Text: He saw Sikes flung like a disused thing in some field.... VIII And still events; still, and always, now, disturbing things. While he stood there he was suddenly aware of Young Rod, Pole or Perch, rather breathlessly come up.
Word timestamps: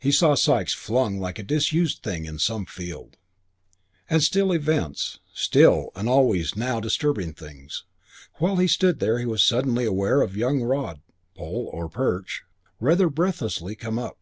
He 0.00 0.10
saw 0.10 0.34
Sikes 0.34 0.72
flung 0.72 1.20
like 1.20 1.38
a 1.38 1.42
disused 1.42 2.02
thing 2.02 2.24
in 2.24 2.38
some 2.38 2.64
field.... 2.64 3.10
VIII 3.10 4.00
And 4.08 4.22
still 4.22 4.52
events; 4.52 5.18
still, 5.34 5.90
and 5.94 6.08
always, 6.08 6.56
now, 6.56 6.80
disturbing 6.80 7.34
things. 7.34 7.84
While 8.36 8.56
he 8.56 8.68
stood 8.68 9.00
there 9.00 9.18
he 9.18 9.26
was 9.26 9.44
suddenly 9.44 9.84
aware 9.84 10.22
of 10.22 10.34
Young 10.34 10.62
Rod, 10.62 11.02
Pole 11.34 11.68
or 11.74 11.90
Perch, 11.90 12.44
rather 12.80 13.10
breathlessly 13.10 13.74
come 13.76 13.98
up. 13.98 14.16